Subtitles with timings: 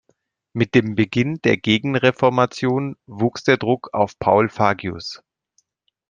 [0.53, 5.21] Mit dem Beginn der Gegenreformation wuchs der Druck auf Paul Fagius.